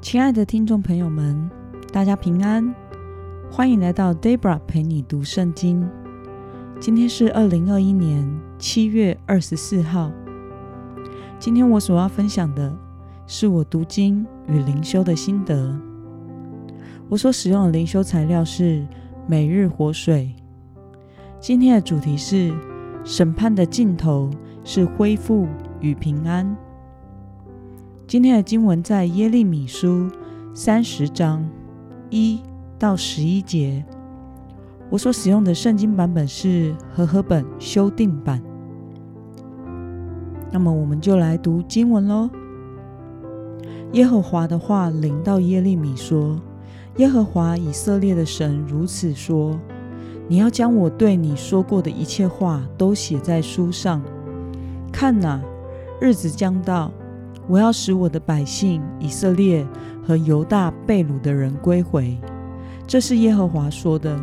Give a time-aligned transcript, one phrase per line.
[0.00, 1.50] 亲爱的听众朋友们，
[1.92, 2.72] 大家平安，
[3.50, 5.86] 欢迎来到 Debra 陪你读圣经。
[6.78, 10.12] 今天是二零二一年七月二十四号。
[11.40, 12.72] 今天我所要分享的
[13.26, 15.76] 是我读经与灵修的心得。
[17.08, 18.86] 我所使用的灵修材料是
[19.26, 20.32] 每日活水。
[21.40, 22.54] 今天的主题是
[23.04, 24.30] 审判的尽头
[24.62, 25.48] 是恢复
[25.80, 26.56] 与平安。
[28.08, 30.10] 今天的经文在耶利米书
[30.54, 31.46] 三十章
[32.08, 32.40] 一
[32.78, 33.84] 到十一节。
[34.88, 38.42] 我所使用的圣经版本是和合本修订版。
[40.50, 42.30] 那么，我们就来读经文喽。
[43.92, 46.40] 耶和华的话临到耶利米说
[46.96, 49.60] ：“耶和华以色列的神如此说：
[50.26, 54.02] 你要将我对你说过的一切话都写在书上。
[54.90, 55.42] 看哪，
[56.00, 56.90] 日子将到。”
[57.48, 59.66] 我要使我的百姓以色列
[60.06, 62.16] 和犹大被掳的人归回，
[62.86, 64.20] 这是耶和华说的。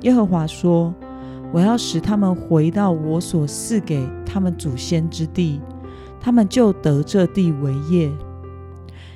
[0.00, 0.92] 耶和华说
[1.52, 5.60] ：“我要使他们回到我所赐给他们祖先之地，
[6.20, 8.10] 他们就得这地为业。”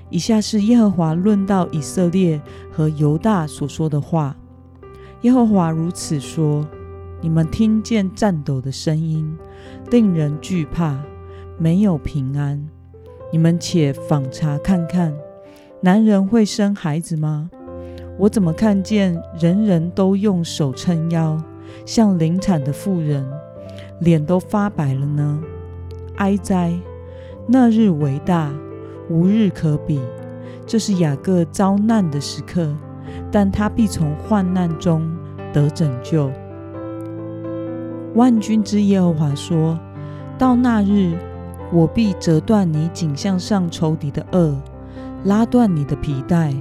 [0.09, 2.41] 以下是耶和华论到以色列
[2.71, 4.37] 和犹大所说的话。
[5.23, 6.67] 耶和华如此说
[7.21, 9.37] ：“你们听见颤抖的声音，
[9.91, 11.01] 令人惧怕，
[11.59, 12.65] 没有平安。”
[13.33, 15.15] 你们且访查看看，
[15.81, 17.49] 男人会生孩子吗？
[18.19, 21.43] 我怎么看见人人都用手撑腰，
[21.87, 23.27] 像临产的妇人，
[24.01, 25.41] 脸都发白了呢？
[26.17, 26.79] 哀哉！
[27.47, 28.53] 那日为大，
[29.09, 29.99] 无日可比。
[30.67, 32.69] 这是雅各遭难的时刻，
[33.31, 35.11] 但他必从患难中
[35.55, 36.31] 得拯救。
[38.15, 39.81] 万军之耶和华说
[40.37, 41.17] ：“到那日。”
[41.73, 44.55] 我必折断你颈项上仇敌的轭，
[45.25, 46.55] 拉断你的皮带。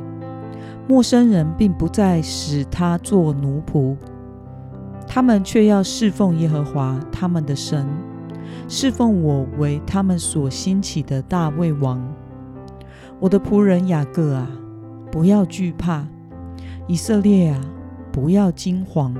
[0.88, 3.96] 陌生人并不再使他做奴仆，
[5.06, 7.86] 他们却要侍奉耶和华他们的神，
[8.68, 12.02] 侍奉我为他们所兴起的大卫王。
[13.20, 14.48] 我的仆人雅各啊，
[15.12, 16.08] 不要惧怕；
[16.88, 17.62] 以色列啊，
[18.12, 19.14] 不要惊惶，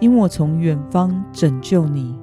[0.00, 2.18] 因我从远方拯救你。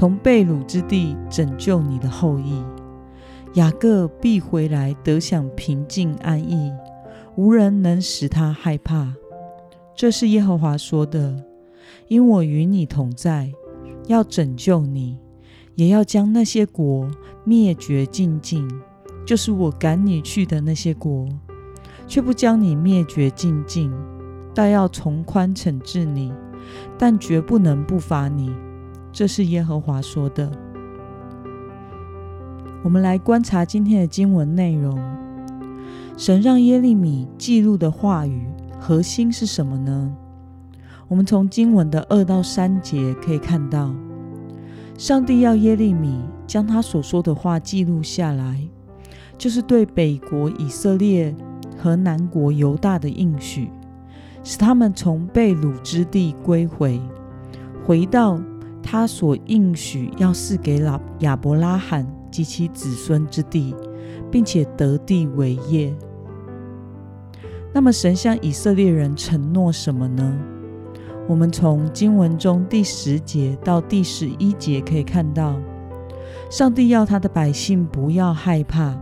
[0.00, 2.64] 从被掳之地拯救你的后裔，
[3.52, 6.72] 雅各必回来得享平静安逸，
[7.36, 9.12] 无人能使他害怕。
[9.94, 11.44] 这是耶和华说的，
[12.08, 13.52] 因我与你同在，
[14.06, 15.18] 要拯救你，
[15.74, 17.10] 也要将那些国
[17.44, 18.66] 灭绝尽尽，
[19.26, 21.28] 就是我赶你去的那些国，
[22.06, 23.92] 却不将你灭绝尽尽，
[24.54, 26.32] 但要从宽惩治你，
[26.96, 28.50] 但绝不能不罚你。
[29.12, 30.50] 这是耶和华说的。
[32.82, 34.98] 我们来观察今天的经文内容。
[36.16, 38.46] 神让耶利米记录的话语
[38.78, 40.14] 核心是什么呢？
[41.08, 43.94] 我们从经文的二到三节可以看到，
[44.98, 48.60] 上帝要耶利米将他所说的话记录下来，
[49.38, 51.34] 就是对北国以色列
[51.76, 53.70] 和南国犹大的应许，
[54.44, 57.00] 使他们从被掳之地归回，
[57.86, 58.38] 回到。
[58.82, 63.74] 他所应许要赐给老亚伯拉罕及其子孙之地，
[64.30, 65.94] 并且得地为业。
[67.72, 70.38] 那么，神向以色列人承诺什么呢？
[71.28, 75.54] 我们从经文中第十节到第十一节可以看到，
[76.50, 78.98] 上帝要他的百姓不要害怕，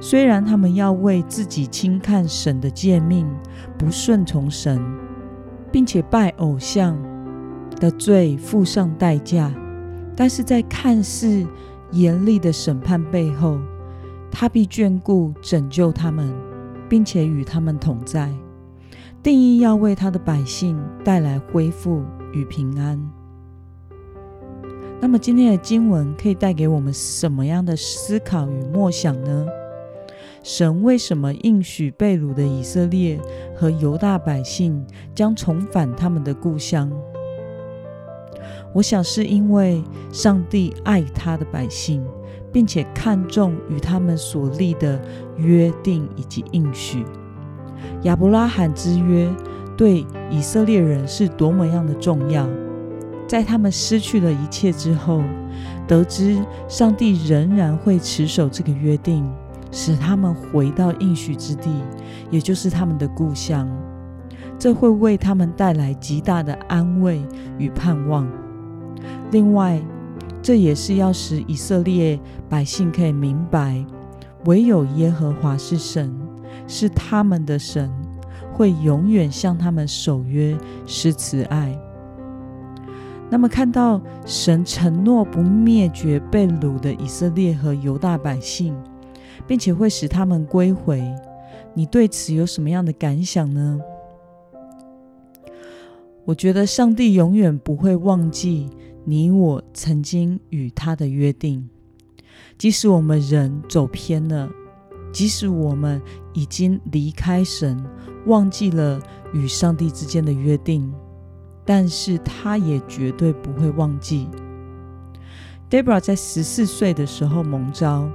[0.00, 3.28] 虽然他们要为自己轻看神的诫命，
[3.76, 4.80] 不顺从神，
[5.70, 6.96] 并且拜偶像。
[7.78, 9.52] 的罪付上代价，
[10.16, 11.46] 但是在看似
[11.90, 13.58] 严厉的审判背后，
[14.30, 16.32] 他必眷顾拯救他们，
[16.88, 18.32] 并且与他们同在，
[19.22, 22.02] 定义要为他的百姓带来恢复
[22.32, 23.00] 与平安。
[25.00, 29.46] 那么今天的经文可以带给我们什么样的思考与默想呢？
[30.44, 33.20] 神为什么应许被掳的以色列
[33.56, 34.84] 和犹大百姓
[35.14, 36.90] 将重返他们的故乡？
[38.72, 42.02] 我想是因为上帝爱他的百姓，
[42.52, 45.00] 并且看重与他们所立的
[45.36, 47.04] 约定以及应许。
[48.02, 49.28] 亚伯拉罕之约
[49.76, 52.48] 对以色列人是多么样的重要。
[53.28, 55.22] 在他们失去了一切之后，
[55.86, 59.24] 得知上帝仍然会持守这个约定，
[59.70, 61.70] 使他们回到应许之地，
[62.30, 63.68] 也就是他们的故乡，
[64.58, 67.22] 这会为他们带来极大的安慰
[67.58, 68.26] 与盼望。
[69.32, 69.82] 另外，
[70.42, 73.84] 这也是要使以色列百姓可以明白，
[74.44, 76.14] 唯有耶和华是神，
[76.68, 77.90] 是他们的神，
[78.52, 80.56] 会永远向他们守约
[80.86, 81.76] 施慈爱。
[83.30, 88.76] 那么，看到神承诺不灭绝被掳的以色列和犹大百姓，
[89.46, 91.02] 并且会使他们归回，
[91.72, 93.80] 你对此有什么样的感想呢？
[96.26, 98.68] 我觉得上帝永远不会忘记
[99.04, 101.68] 你我曾经与他的约定，
[102.56, 104.48] 即使我们人走偏了，
[105.12, 106.00] 即使我们
[106.32, 107.84] 已经离开神，
[108.26, 109.00] 忘记了
[109.32, 110.92] 与上帝之间的约定。
[111.64, 114.28] 但是他也绝对不会忘记。
[115.70, 118.10] Debra 在十四岁的时候蒙召，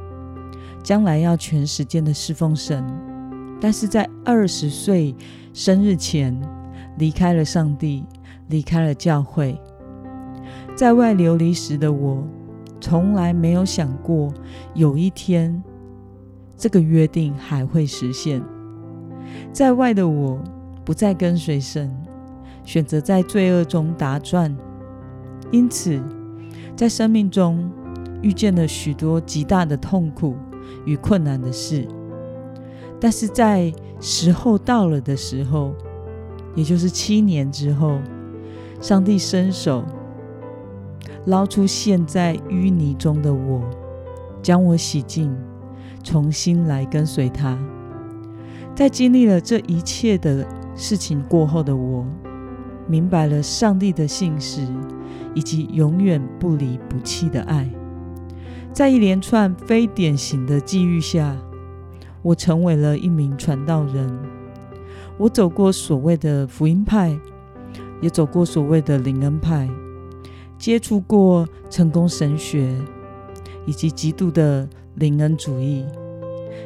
[0.83, 2.85] 将来要全时间的侍奉神，
[3.61, 5.15] 但是在二十岁
[5.53, 6.37] 生日前
[6.97, 8.05] 离开了上帝，
[8.49, 9.57] 离开了教会。
[10.77, 12.23] 在外流离时的我，
[12.79, 14.31] 从来没有想过
[14.75, 15.63] 有一天
[16.55, 18.39] 这个约定还会实现。
[19.51, 20.39] 在外的我
[20.85, 21.91] 不再跟随神。
[22.63, 24.53] 选择在罪恶中打转，
[25.51, 26.03] 因此
[26.75, 27.71] 在生命中
[28.21, 30.35] 遇见了许多极大的痛苦
[30.85, 31.87] 与困难的事。
[32.99, 35.73] 但是在时候到了的时候，
[36.55, 37.99] 也就是七年之后，
[38.81, 39.85] 上帝伸手
[41.27, 43.61] 捞出陷在淤泥中的我，
[44.41, 45.35] 将我洗净，
[46.01, 47.57] 重新来跟随他。
[48.73, 52.05] 在经历了这一切的事情过后的我。
[52.89, 54.65] 明白了上帝的信实，
[55.33, 57.69] 以及永远不离不弃的爱，
[58.71, 61.35] 在一连串非典型的际遇下，
[62.21, 64.17] 我成为了一名传道人。
[65.17, 67.19] 我走过所谓的福音派，
[67.99, 69.69] 也走过所谓的灵恩派，
[70.57, 72.73] 接触过成功神学
[73.65, 75.85] 以及极度的灵恩主义，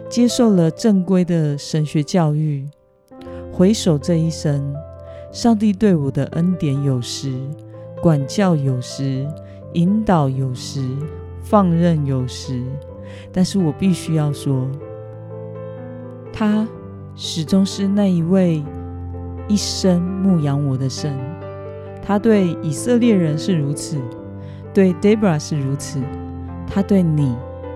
[0.09, 2.69] 接受了正规的神学教育。
[3.51, 4.73] 回首这一生。
[5.31, 7.33] 上帝对我的恩典有时，
[8.01, 9.25] 管教有时，
[9.71, 10.85] 引导有时，
[11.41, 12.61] 放任有时，
[13.31, 14.67] 但是我必须要说，
[16.33, 16.67] 他
[17.15, 18.61] 始终是那一位
[19.47, 21.17] 一生牧养我的神。
[22.01, 23.97] 他对以色列人是如此，
[24.73, 26.01] 对 Debra 是如此，
[26.67, 27.35] 他对你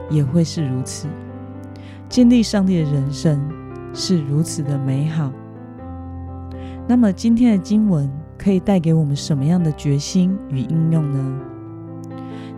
[0.09, 1.07] 也会是如此。
[2.09, 3.39] 经历上帝的人生
[3.93, 5.31] 是如此的美好。
[6.87, 11.39] 那么今天的经文可以带给我们什么样的决心与应用呢？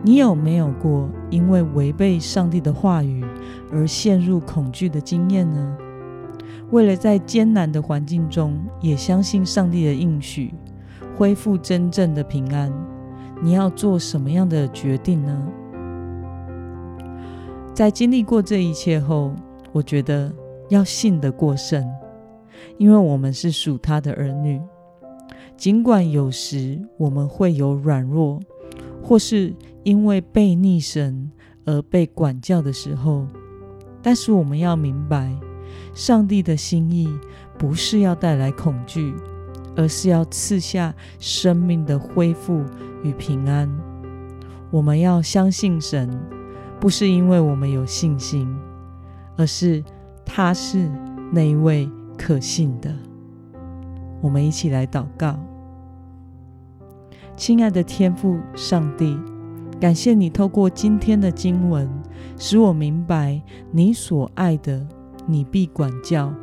[0.04, 3.24] 你有没有过因为违背上帝的话语
[3.72, 5.78] 而陷入恐惧的经验呢？
[6.72, 10.54] 为了在艰难的环境中也相信上帝的应许，
[11.16, 12.72] 恢复真正的平安，
[13.42, 15.48] 你要做什么样的决定呢？
[17.74, 19.34] 在经历过这一切后，
[19.72, 20.34] 我觉得
[20.70, 21.88] 要信得过圣。
[22.78, 24.60] 因为我们是属他的儿女，
[25.56, 28.40] 尽管有时我们会有软弱，
[29.04, 29.54] 或是
[29.84, 31.32] 因为被逆神
[31.66, 33.28] 而被管教的时候，
[34.02, 35.32] 但是我们要明白，
[35.94, 37.08] 上帝的心意
[37.60, 39.14] 不是要带来恐惧，
[39.78, 42.62] 而是要赐下生命的恢复
[43.04, 43.70] 与平安。
[44.72, 46.10] 我们要相信神，
[46.82, 48.54] 不是因为我们有信心，
[49.38, 49.82] 而是
[50.26, 50.92] 他是
[51.32, 51.90] 那一位。
[52.20, 52.92] 可信的，
[54.22, 55.38] 我们一起来祷告。
[57.36, 59.16] 亲爱的天父上帝，
[59.80, 61.88] 感谢你透过今天的经文，
[62.36, 64.84] 使我明白你所爱的，
[65.28, 66.34] 你必管教；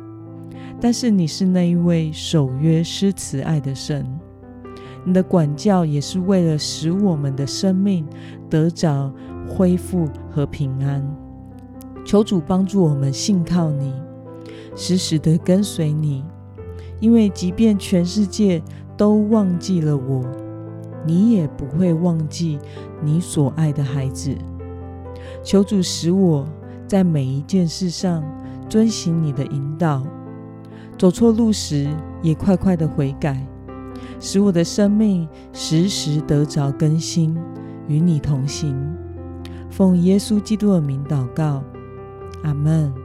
[0.79, 4.05] 但是你是那一位守约施慈爱的神，
[5.03, 8.05] 你的管教也是为了使我们的生命
[8.49, 9.13] 得着
[9.47, 11.05] 恢复和平安。
[12.03, 13.93] 求主帮助我们信靠你。
[14.75, 16.23] 时时的跟随你，
[16.99, 18.61] 因为即便全世界
[18.97, 20.21] 都忘记了我，
[21.05, 22.59] 你也不会忘记
[23.01, 24.35] 你所爱的孩子。
[25.41, 26.45] 求主使我
[26.87, 28.21] 在每一件事上
[28.67, 30.05] 遵行你的引导，
[30.97, 31.87] 走错路时
[32.21, 33.45] 也快快的悔改，
[34.19, 37.37] 使我的生命时时得着更新，
[37.87, 38.75] 与你同行。
[39.69, 41.61] 奉耶稣基督的名祷告，
[42.43, 43.04] 阿门。